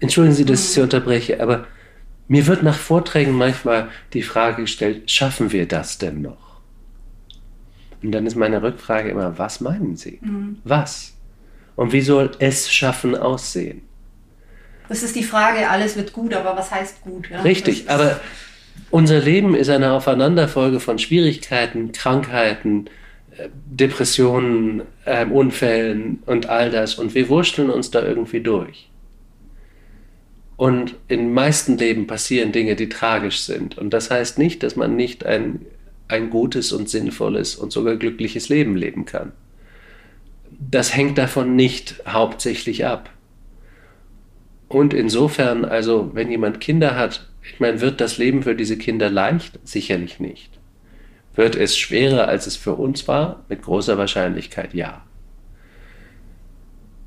[0.01, 0.85] entschuldigen Sie, dass ich Sie mhm.
[0.85, 1.67] unterbreche, aber
[2.27, 6.61] mir wird nach Vorträgen manchmal die Frage gestellt, schaffen wir das denn noch?
[8.03, 10.19] Und dann ist meine Rückfrage immer, was meinen Sie?
[10.23, 10.59] Mhm.
[10.65, 11.15] Was?
[11.77, 13.83] Und wie soll es schaffen aussehen?
[14.95, 17.29] Das ist die Frage, alles wird gut, aber was heißt gut?
[17.29, 17.43] Ja?
[17.43, 18.21] Richtig, aber
[18.91, 22.87] unser Leben ist eine Aufeinanderfolge von Schwierigkeiten, Krankheiten,
[23.37, 26.95] äh, Depressionen, äh, Unfällen und all das.
[26.95, 28.89] Und wir wurschteln uns da irgendwie durch.
[30.57, 33.77] Und in meisten Leben passieren Dinge, die tragisch sind.
[33.77, 35.67] Und das heißt nicht, dass man nicht ein
[36.07, 39.33] ein gutes und sinnvolles und sogar glückliches Leben leben kann.
[40.71, 43.11] Das hängt davon nicht hauptsächlich ab.
[44.75, 49.09] Und insofern, also wenn jemand Kinder hat, ich meine, wird das Leben für diese Kinder
[49.09, 49.61] leicht?
[49.63, 50.51] Sicherlich nicht.
[51.37, 53.45] Wird es schwerer, als es für uns war?
[53.49, 55.03] Mit großer Wahrscheinlichkeit ja.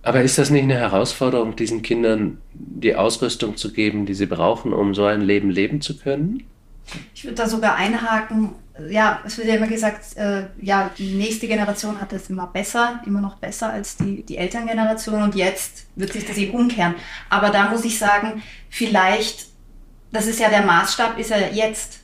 [0.02, 4.72] Aber ist das nicht eine Herausforderung, diesen Kindern die Ausrüstung zu geben, die sie brauchen,
[4.72, 6.44] um so ein Leben leben zu können?
[7.14, 8.52] Ich würde da sogar einhaken,
[8.90, 13.02] ja, es wird ja immer gesagt, äh, ja, die nächste Generation hat es immer besser,
[13.06, 16.96] immer noch besser als die, die Elterngeneration und jetzt wird sich das eben umkehren.
[17.30, 19.48] Aber da muss ich sagen, vielleicht,
[20.12, 22.00] das ist ja der Maßstab, ist ja jetzt.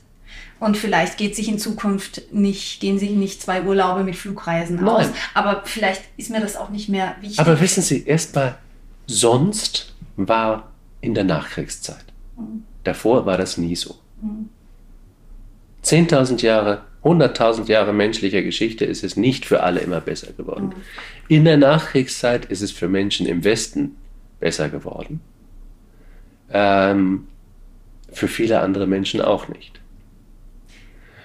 [0.60, 4.88] Und vielleicht geht sich in Zukunft nicht, gehen sich nicht zwei Urlaube mit Flugreisen Nein.
[4.88, 5.06] aus.
[5.34, 7.40] Aber vielleicht ist mir das auch nicht mehr wichtig.
[7.40, 8.56] Aber wissen Sie, erstmal,
[9.06, 12.04] sonst war in der Nachkriegszeit.
[12.36, 12.64] Mhm.
[12.84, 13.96] Davor war das nie so.
[14.22, 14.48] Mhm.
[15.84, 20.66] 10.000 Jahre, 100.000 Jahre menschlicher Geschichte ist es nicht für alle immer besser geworden.
[20.66, 20.82] Mhm.
[21.28, 23.96] In der Nachkriegszeit ist es für Menschen im Westen
[24.40, 25.20] besser geworden.
[26.50, 27.26] Ähm,
[28.12, 29.80] für viele andere Menschen auch nicht.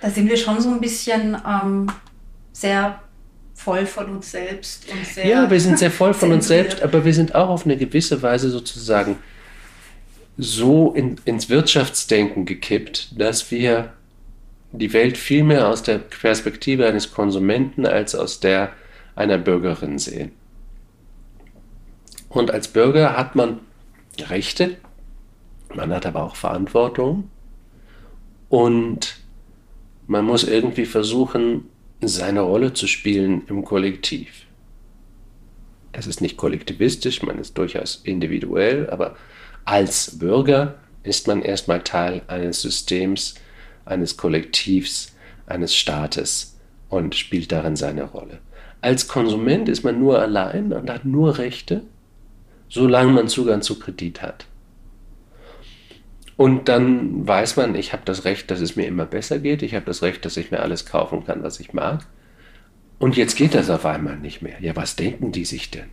[0.01, 1.87] Da sind wir schon so ein bisschen ähm,
[2.53, 3.01] sehr
[3.53, 4.85] voll von uns selbst.
[5.21, 8.21] Ja, wir sind sehr voll von uns selbst, aber wir sind auch auf eine gewisse
[8.21, 9.17] Weise sozusagen
[10.37, 13.91] so in, ins Wirtschaftsdenken gekippt, dass wir
[14.71, 18.71] die Welt viel mehr aus der Perspektive eines Konsumenten als aus der
[19.15, 20.31] einer Bürgerin sehen.
[22.29, 23.59] Und als Bürger hat man
[24.19, 24.77] Rechte,
[25.73, 27.29] man hat aber auch Verantwortung
[28.49, 29.17] und
[30.07, 31.65] man muss irgendwie versuchen,
[32.01, 34.45] seine Rolle zu spielen im Kollektiv.
[35.91, 39.15] Das ist nicht kollektivistisch, man ist durchaus individuell, aber
[39.65, 43.35] als Bürger ist man erstmal Teil eines Systems,
[43.89, 46.57] eines Kollektivs, eines Staates
[46.89, 48.39] und spielt darin seine Rolle.
[48.81, 51.81] Als Konsument ist man nur allein und hat nur Rechte,
[52.69, 54.45] solange man Zugang zu Kredit hat.
[56.37, 59.75] Und dann weiß man, ich habe das Recht, dass es mir immer besser geht, ich
[59.75, 62.05] habe das Recht, dass ich mir alles kaufen kann, was ich mag.
[62.97, 64.55] Und jetzt geht das auf einmal nicht mehr.
[64.61, 65.89] Ja, was denken die sich denn?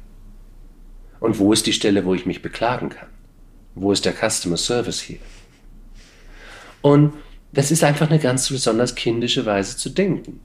[1.18, 3.09] Und wo ist die Stelle, wo ich mich beklagen kann?
[3.74, 5.18] Wo ist der Customer Service hier?
[6.82, 7.12] Und
[7.52, 10.40] das ist einfach eine ganz besonders kindische Weise zu denken.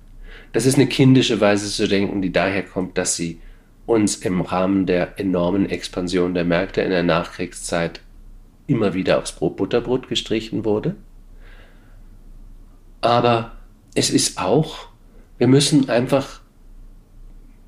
[0.53, 3.39] Das ist eine kindische Weise zu denken, die daher kommt, dass sie
[3.85, 8.01] uns im Rahmen der enormen Expansion der Märkte in der Nachkriegszeit
[8.67, 10.95] immer wieder aufs Brot Butterbrot gestrichen wurde.
[13.01, 13.53] Aber
[13.95, 14.87] es ist auch,
[15.37, 16.41] wir müssen einfach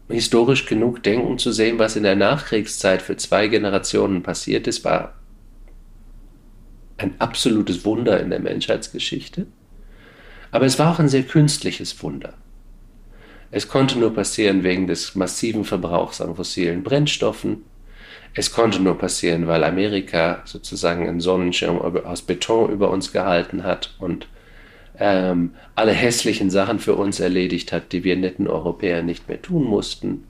[0.10, 5.16] historisch genug denken zu sehen, was in der Nachkriegszeit für zwei Generationen passiert ist, war
[7.04, 9.46] ein absolutes Wunder in der Menschheitsgeschichte.
[10.52, 12.34] Aber es war auch ein sehr künstliches Wunder.
[13.52, 17.66] Es konnte nur passieren wegen des massiven Verbrauchs an fossilen Brennstoffen.
[18.34, 23.94] Es konnte nur passieren, weil Amerika sozusagen einen Sonnenschirm aus Beton über uns gehalten hat
[24.00, 24.28] und
[24.98, 29.64] ähm, alle hässlichen Sachen für uns erledigt hat, die wir netten Europäer nicht mehr tun
[29.66, 30.24] mussten.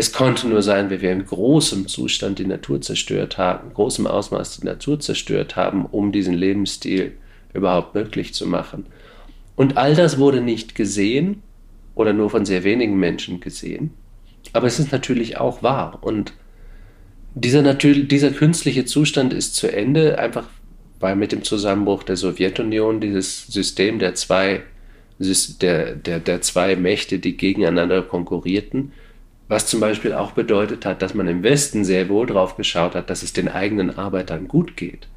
[0.00, 4.60] Es konnte nur sein, weil wir in großem Zustand die Natur zerstört haben, großem Ausmaß
[4.60, 7.12] die Natur zerstört haben, um diesen Lebensstil
[7.52, 8.86] überhaupt möglich zu machen.
[9.56, 11.42] Und all das wurde nicht gesehen
[11.94, 13.90] oder nur von sehr wenigen Menschen gesehen.
[14.54, 15.98] Aber es ist natürlich auch wahr.
[16.00, 16.32] Und
[17.34, 20.46] dieser, dieser künstliche Zustand ist zu Ende, einfach
[20.98, 24.62] weil mit dem Zusammenbruch der Sowjetunion dieses System der zwei,
[25.18, 28.92] der, der, der zwei Mächte, die gegeneinander konkurrierten,
[29.50, 33.10] Was zum Beispiel auch bedeutet hat, dass man im Westen sehr wohl drauf geschaut hat,
[33.10, 35.08] dass es den eigenen Arbeitern gut geht.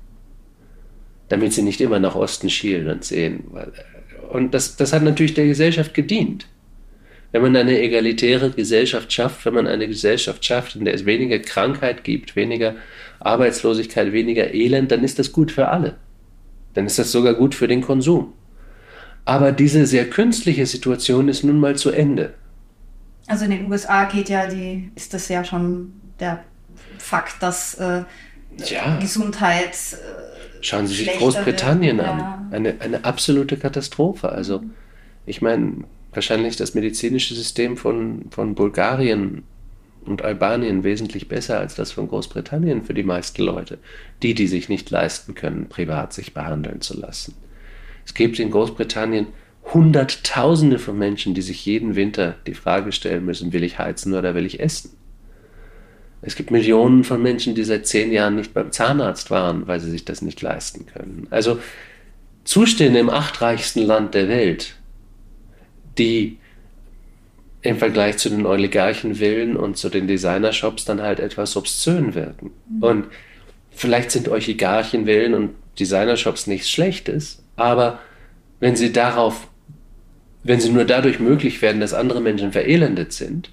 [1.30, 3.44] Damit sie nicht immer nach Osten schielen und sehen.
[4.32, 6.48] Und das, das hat natürlich der Gesellschaft gedient.
[7.32, 11.38] Wenn man eine egalitäre Gesellschaft schafft, wenn man eine Gesellschaft schafft, in der es weniger
[11.38, 12.74] Krankheit gibt, weniger
[13.20, 15.98] Arbeitslosigkeit, weniger Elend, dann ist das gut für alle.
[16.74, 18.34] Dann ist das sogar gut für den Konsum.
[19.26, 22.34] Aber diese sehr künstliche Situation ist nun mal zu Ende.
[23.28, 26.44] Also in den USA geht ja die, ist das ja schon der
[26.98, 28.04] Fakt, dass äh,
[28.66, 28.98] ja.
[29.00, 29.72] Gesundheit.
[29.94, 32.08] Äh, Schauen Sie sich Großbritannien wird.
[32.08, 32.20] an.
[32.20, 32.48] Ja.
[32.52, 34.30] Eine, eine absolute Katastrophe.
[34.30, 34.64] Also,
[35.26, 39.44] ich meine, wahrscheinlich das medizinische System von, von Bulgarien
[40.06, 43.78] und Albanien wesentlich besser als das von Großbritannien für die meisten Leute.
[44.22, 47.36] Die, die sich nicht leisten können, privat sich behandeln zu lassen.
[48.06, 49.28] Es gibt in Großbritannien
[49.72, 54.36] Hunderttausende von Menschen, die sich jeden Winter die Frage stellen müssen, will ich heizen oder
[54.36, 54.92] will ich essen?
[56.22, 59.92] Es gibt Millionen von Menschen, die seit zehn Jahren nicht beim Zahnarzt waren, weil sie
[59.92, 61.28] sich das nicht leisten können.
[61.30, 61.60] Also
[62.46, 64.76] Zustände im achtreichsten Land der Welt,
[65.98, 66.38] die
[67.62, 72.52] im Vergleich zu den Oligarchenvillen und zu den Designershops dann halt etwas obszön wirken.
[72.70, 72.84] Mhm.
[72.84, 73.06] Und
[73.72, 78.00] vielleicht sind Oligarchenvillen und Designershops nichts Schlechtes, aber
[78.60, 79.48] wenn sie darauf
[80.44, 83.50] wenn sie nur dadurch möglich werden, dass andere Menschen verelendet sind,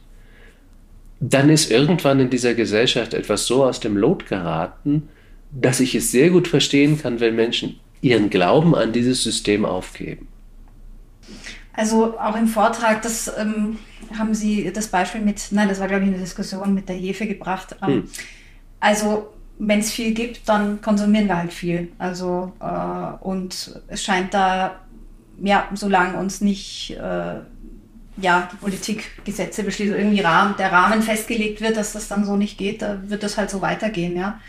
[1.20, 5.08] dann ist irgendwann in dieser Gesellschaft etwas so aus dem Lot geraten,
[5.52, 10.28] dass ich es sehr gut verstehen kann, wenn Menschen ihren Glauben an dieses System aufgeben.
[11.72, 13.78] Also auch im Vortrag, das ähm,
[14.18, 17.26] haben Sie das Beispiel mit, nein, das war glaube ich eine Diskussion mit der Hefe
[17.26, 17.76] gebracht.
[17.82, 18.04] Ähm, hm.
[18.80, 21.92] Also wenn es viel gibt, dann konsumieren wir halt viel.
[21.98, 24.80] Also äh, und es scheint da
[25.40, 27.40] ja, solange uns nicht äh,
[28.16, 32.36] ja, die Politik Gesetze beschließt, irgendwie Rahmen, der Rahmen festgelegt wird, dass das dann so
[32.36, 34.40] nicht geht, da wird das halt so weitergehen, ja.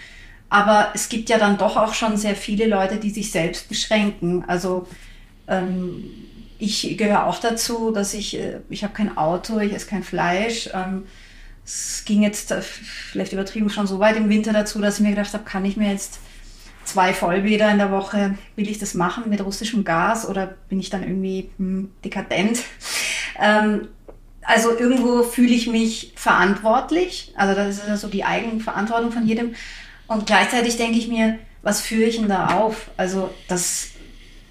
[0.49, 4.43] Aber es gibt ja dann doch auch schon sehr viele Leute, die sich selbst beschränken.
[4.47, 4.85] Also
[5.47, 6.03] ähm,
[6.59, 10.69] ich gehöre auch dazu, dass ich, äh, ich habe kein Auto, ich esse kein Fleisch.
[10.73, 11.03] Ähm,
[11.63, 15.11] es ging jetzt äh, vielleicht übertrieben schon so weit im Winter dazu, dass ich mir
[15.11, 16.19] gedacht habe, kann ich mir jetzt
[16.83, 20.89] zwei Vollbäder in der Woche, will ich das machen mit russischem Gas oder bin ich
[20.89, 22.63] dann irgendwie hm, dekadent?
[23.39, 23.87] Ähm,
[24.43, 27.33] also irgendwo fühle ich mich verantwortlich.
[27.35, 29.53] Also das ist ja so die Eigenverantwortung von jedem.
[30.07, 32.89] Und gleichzeitig denke ich mir, was führe ich denn da auf?
[32.97, 33.89] Also das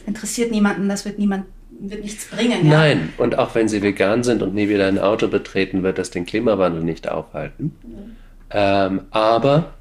[0.07, 1.47] interessiert niemanden, das wird niemand
[1.81, 2.67] wird nichts bringen.
[2.67, 2.79] Ja?
[2.79, 6.11] Nein, und auch wenn sie vegan sind und nie wieder ein Auto betreten, wird das
[6.11, 7.77] den Klimawandel nicht aufhalten.
[7.83, 8.17] Mhm.
[8.51, 9.73] Ähm, aber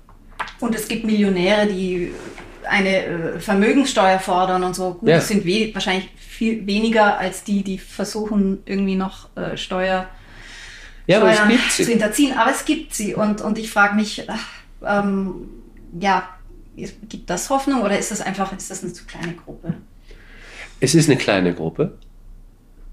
[0.60, 2.12] und es gibt Millionäre, die
[2.67, 4.95] eine äh, Vermögenssteuer fordern und so.
[4.95, 5.15] Gut, ja.
[5.15, 10.08] das sind we wahrscheinlich viel weniger als die, die versuchen, irgendwie noch äh, Steuer,
[11.08, 12.38] ja, Steuern zu hinterziehen.
[12.38, 13.15] Aber es gibt sie.
[13.15, 14.47] Und, und ich frage mich, ach,
[14.86, 15.49] ähm,
[15.99, 16.30] ja,
[16.75, 19.73] gibt das Hoffnung oder ist das einfach, ist das eine zu kleine Gruppe?
[20.80, 21.97] Es ist eine kleine Gruppe.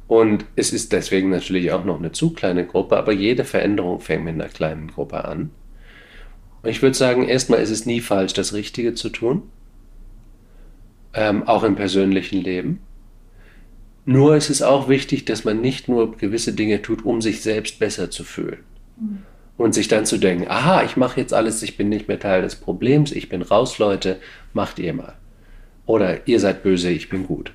[0.08, 4.24] Und es ist deswegen natürlich auch noch eine zu kleine Gruppe, aber jede Veränderung fängt
[4.24, 5.50] mit einer kleinen Gruppe an.
[6.66, 9.42] Ich würde sagen, erstmal ist es nie falsch, das Richtige zu tun
[11.16, 12.80] ähm, auch im persönlichen Leben.
[14.04, 17.80] Nur ist es auch wichtig, dass man nicht nur gewisse Dinge tut, um sich selbst
[17.80, 18.58] besser zu fühlen.
[19.00, 19.18] Mhm.
[19.56, 22.42] Und sich dann zu denken, aha, ich mache jetzt alles, ich bin nicht mehr Teil
[22.42, 24.18] des Problems, ich bin raus, Leute,
[24.52, 25.14] macht ihr mal.
[25.86, 27.52] Oder ihr seid böse, ich bin gut.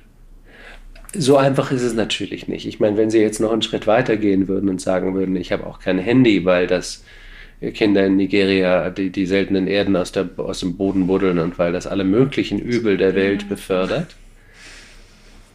[1.14, 2.66] So einfach ist es natürlich nicht.
[2.66, 5.52] Ich meine, wenn Sie jetzt noch einen Schritt weiter gehen würden und sagen würden, ich
[5.52, 7.04] habe auch kein Handy, weil das
[7.70, 11.72] Kinder in Nigeria die, die seltenen Erden aus, der, aus dem Boden buddeln und weil
[11.72, 14.16] das alle möglichen Übel der Welt befördert,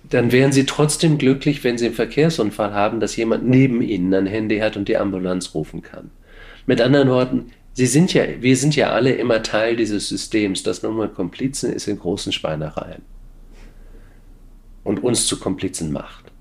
[0.10, 4.26] dann wären sie trotzdem glücklich, wenn sie einen Verkehrsunfall haben, dass jemand neben ihnen ein
[4.26, 6.12] Handy hat und die Ambulanz rufen kann.
[6.66, 10.84] Mit anderen Worten, sie sind ja, wir sind ja alle immer Teil dieses Systems, das
[10.84, 13.02] nun mal Komplizen ist in großen Schweinereien
[14.86, 16.32] und uns zu Komplizen macht.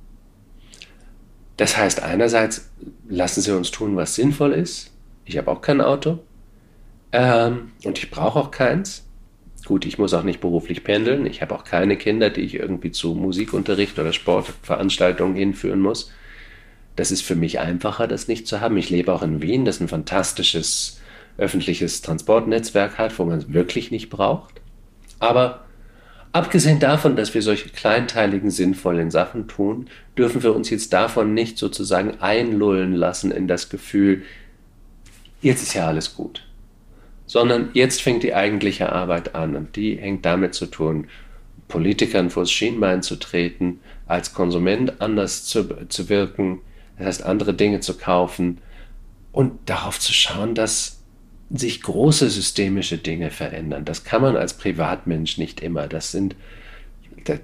[1.57, 2.71] Das heißt, einerseits
[3.09, 4.93] lassen sie uns tun, was sinnvoll ist,
[5.27, 6.21] ich habe auch kein Auto.
[7.13, 9.05] Ähm, und ich brauche auch keins.
[9.65, 11.27] Gut, ich muss auch nicht beruflich pendeln.
[11.27, 16.13] Ich habe auch keine Kinder, die ich irgendwie zu Musikunterricht oder Sportveranstaltungen hinführen muss.
[16.95, 18.77] Das ist für mich einfacher, das nicht zu haben.
[18.77, 21.01] Ich lebe auch in Wien, das ein fantastisches
[21.37, 24.61] öffentliches Transportnetzwerk hat, wo man es wirklich nicht braucht.
[25.19, 25.65] Aber
[26.33, 31.59] abgesehen davon, dass wir solche kleinteiligen, sinnvollen Sachen tun, dürfen wir uns jetzt davon nicht
[31.59, 34.23] sozusagen einlullen lassen in das Gefühl,
[35.41, 36.43] jetzt ist ja alles gut.
[37.27, 41.09] Sondern jetzt fängt die eigentliche Arbeit an und die hängt damit zu tun,
[41.69, 46.61] Politikern vors Schienbein zu treten, als Konsument anders zu, zu wirken,
[46.99, 48.59] das heißt andere Dinge zu kaufen
[49.33, 50.97] und darauf zu schauen, dass
[51.51, 53.85] sich große systemische Dinge verändern.
[53.85, 55.87] Das kann man als Privatmensch nicht immer.
[55.87, 56.35] Das sind,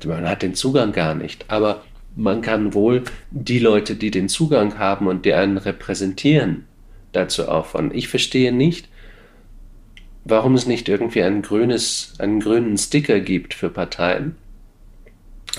[0.07, 1.45] man hat den Zugang gar nicht.
[1.49, 1.85] Aber
[2.17, 6.65] man kann wohl die Leute, die den Zugang haben und die einen repräsentieren,
[7.13, 7.93] dazu auffordern.
[7.95, 8.89] Ich verstehe nicht,
[10.25, 14.37] warum es nicht irgendwie ein grünes, einen grünen Sticker gibt für Parteien,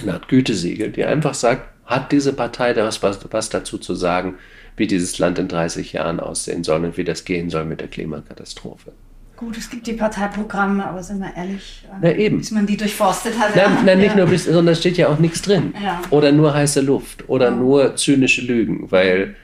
[0.01, 4.35] eine Art Gütesiegel, die einfach sagt, hat diese Partei da was, was dazu zu sagen,
[4.75, 7.87] wie dieses Land in 30 Jahren aussehen soll und wie das gehen soll mit der
[7.89, 8.91] Klimakatastrophe.
[9.35, 12.37] Gut, es gibt die Parteiprogramme, aber sind wir ehrlich, na eben.
[12.37, 13.55] bis man die durchforstet hat.
[13.55, 14.15] Nein, nein nicht ja.
[14.15, 15.73] nur, bis, sondern da steht ja auch nichts drin.
[15.83, 16.01] Ja.
[16.11, 17.55] Oder nur heiße Luft oder ja.
[17.55, 19.35] nur zynische Lügen, weil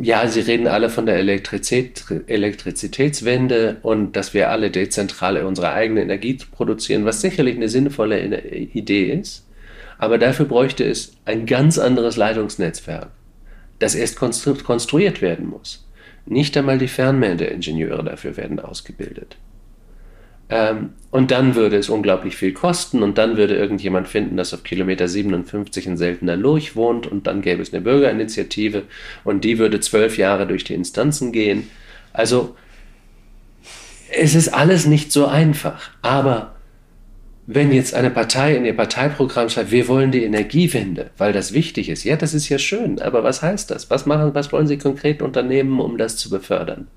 [0.00, 6.02] ja, sie reden alle von der Elektrizität, Elektrizitätswende und dass wir alle dezentral unsere eigene
[6.02, 9.44] Energie produzieren, was sicherlich eine sinnvolle Idee ist.
[9.98, 13.10] Aber dafür bräuchte es ein ganz anderes Leitungsnetzwerk,
[13.80, 15.88] das erst konstruiert werden muss.
[16.26, 19.36] Nicht einmal die Fernmeldeingenieure dafür werden ausgebildet.
[20.50, 24.62] Ähm, und dann würde es unglaublich viel kosten und dann würde irgendjemand finden, dass auf
[24.62, 28.82] Kilometer 57 ein seltener Lurch wohnt und dann gäbe es eine Bürgerinitiative
[29.24, 31.68] und die würde zwölf Jahre durch die Instanzen gehen.
[32.12, 32.56] Also
[34.10, 36.54] es ist alles nicht so einfach, aber
[37.46, 41.88] wenn jetzt eine Partei in ihr Parteiprogramm schreibt, wir wollen die Energiewende, weil das wichtig
[41.88, 43.88] ist, ja, das ist ja schön, aber was heißt das?
[43.90, 46.88] Was machen, was wollen Sie konkret unternehmen, um das zu befördern?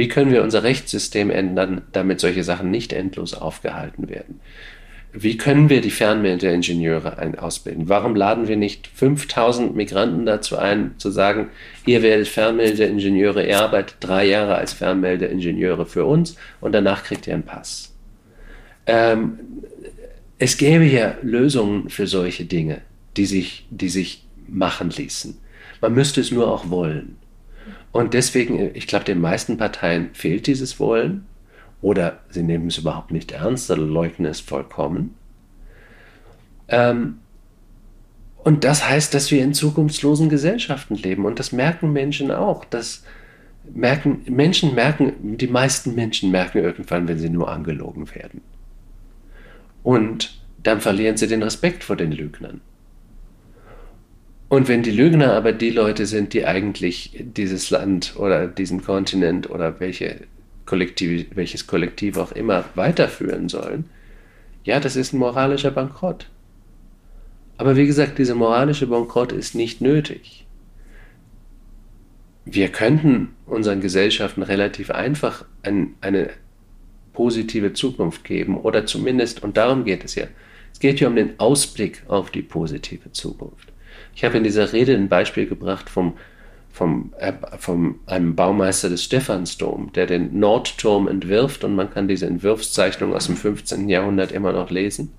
[0.00, 4.40] Wie können wir unser Rechtssystem ändern, damit solche Sachen nicht endlos aufgehalten werden?
[5.12, 7.90] Wie können wir die Fernmeldeingenieure ausbilden?
[7.90, 11.50] Warum laden wir nicht 5000 Migranten dazu ein, zu sagen,
[11.84, 17.34] ihr werdet Fernmeldeingenieure, ihr arbeitet drei Jahre als Fernmeldeingenieure für uns und danach kriegt ihr
[17.34, 17.94] einen Pass?
[18.86, 19.38] Ähm,
[20.38, 22.80] es gäbe ja Lösungen für solche Dinge,
[23.18, 25.36] die sich, die sich machen ließen.
[25.82, 27.19] Man müsste es nur auch wollen.
[27.92, 31.26] Und deswegen, ich glaube, den meisten Parteien fehlt dieses Wollen
[31.82, 35.14] oder sie nehmen es überhaupt nicht ernst oder leugnen es vollkommen.
[36.68, 37.18] Ähm,
[38.42, 41.24] und das heißt, dass wir in zukunftslosen Gesellschaften leben.
[41.24, 42.64] Und das merken Menschen auch.
[42.64, 43.04] Das
[43.74, 48.40] merken, Menschen merken, die meisten Menschen merken irgendwann, wenn sie nur angelogen werden.
[49.82, 52.60] Und dann verlieren sie den Respekt vor den Lügnern.
[54.50, 59.48] Und wenn die Lügner aber die Leute sind, die eigentlich dieses Land oder diesen Kontinent
[59.48, 60.22] oder welche
[60.66, 63.84] Kollektiv, welches Kollektiv auch immer weiterführen sollen,
[64.64, 66.26] ja, das ist ein moralischer Bankrott.
[67.58, 70.48] Aber wie gesagt, dieser moralische Bankrott ist nicht nötig.
[72.44, 76.30] Wir könnten unseren Gesellschaften relativ einfach ein, eine
[77.12, 80.26] positive Zukunft geben oder zumindest, und darum geht es ja,
[80.72, 83.69] es geht ja um den Ausblick auf die positive Zukunft.
[84.14, 86.14] Ich habe in dieser Rede ein Beispiel gebracht vom,
[86.72, 92.26] vom, äh, vom einem Baumeister des Stephansdom, der den Nordturm entwirft und man kann diese
[92.26, 93.88] Entwurfszeichnung aus dem 15.
[93.88, 95.12] Jahrhundert immer noch lesen,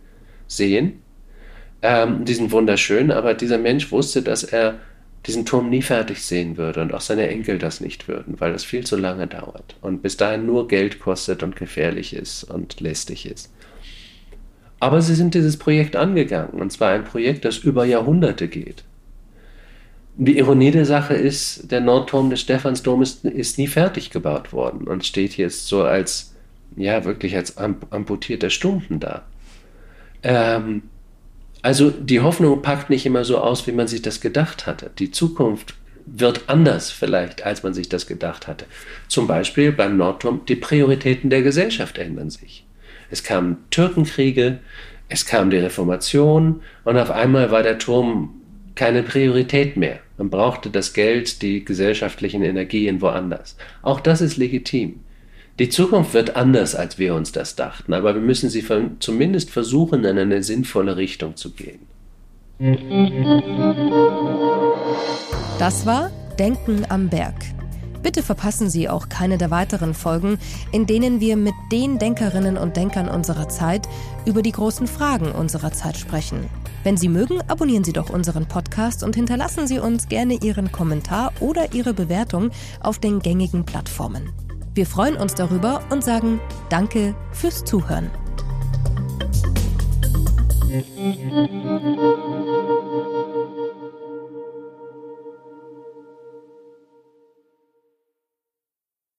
[0.47, 1.01] sehen.
[1.81, 4.79] Ähm, die sind wunderschön, aber dieser Mensch wusste, dass er
[5.25, 8.63] diesen Turm nie fertig sehen würde und auch seine Enkel das nicht würden, weil das
[8.63, 13.25] viel zu lange dauert und bis dahin nur Geld kostet und gefährlich ist und lästig
[13.25, 13.51] ist.
[14.82, 18.84] Aber sie sind dieses Projekt angegangen und zwar ein Projekt, das über Jahrhunderte geht.
[20.17, 24.88] Die Ironie der Sache ist, der Nordturm des Stephansdoms ist, ist nie fertig gebaut worden
[24.88, 26.34] und steht jetzt so als,
[26.75, 29.21] ja, wirklich als amputierter Stumpen da.
[30.23, 30.82] Ähm,
[31.61, 34.89] also die Hoffnung packt nicht immer so aus, wie man sich das gedacht hatte.
[34.97, 35.75] Die Zukunft
[36.07, 38.65] wird anders vielleicht, als man sich das gedacht hatte.
[39.07, 42.65] Zum Beispiel beim Nordturm, die Prioritäten der Gesellschaft ändern sich.
[43.12, 44.59] Es kamen Türkenkriege,
[45.09, 48.41] es kam die Reformation und auf einmal war der Turm
[48.76, 49.99] keine Priorität mehr.
[50.18, 53.57] Man brauchte das Geld, die gesellschaftlichen Energien woanders.
[53.82, 55.01] Auch das ist legitim.
[55.59, 58.66] Die Zukunft wird anders, als wir uns das dachten, aber wir müssen sie
[58.99, 61.80] zumindest versuchen, in eine sinnvolle Richtung zu gehen.
[65.59, 66.09] Das war
[66.39, 67.36] Denken am Berg.
[68.04, 70.39] Bitte verpassen Sie auch keine der weiteren Folgen,
[70.72, 73.88] in denen wir mit den Denkerinnen und Denkern unserer Zeit
[74.26, 76.49] über die großen Fragen unserer Zeit sprechen.
[76.84, 81.32] Wenn Sie mögen, abonnieren Sie doch unseren Podcast und hinterlassen Sie uns gerne Ihren Kommentar
[81.39, 82.49] oder Ihre Bewertung
[82.80, 84.32] auf den gängigen Plattformen.
[84.74, 86.39] Wir freuen uns darüber und sagen
[86.70, 88.10] Danke fürs Zuhören.